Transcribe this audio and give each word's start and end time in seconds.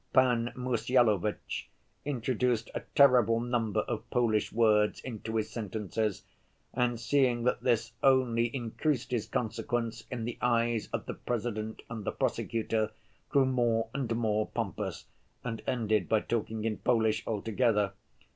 Pan 0.13 0.51
Mussyalovitch 0.55 1.67
introduced 2.05 2.71
a 2.73 2.79
terrible 2.95 3.39
number 3.39 3.81
of 3.81 4.09
Polish 4.09 4.51
words 4.51 4.99
into 5.01 5.35
his 5.35 5.51
sentences, 5.51 6.23
and 6.73 6.99
seeing 6.99 7.43
that 7.43 7.61
this 7.61 7.91
only 8.01 8.45
increased 8.45 9.11
his 9.11 9.27
consequence 9.27 10.03
in 10.09 10.25
the 10.25 10.39
eyes 10.41 10.87
of 10.91 11.05
the 11.05 11.13
President 11.13 11.83
and 11.87 12.03
the 12.03 12.11
prosecutor, 12.11 12.89
grew 13.29 13.45
more 13.45 13.89
and 13.93 14.15
more 14.15 14.47
pompous, 14.47 15.05
and 15.43 15.61
ended 15.67 16.09
by 16.09 16.19
talking 16.19 16.65
in 16.65 16.77
Polish 16.77 17.21
altogether. 17.27 17.93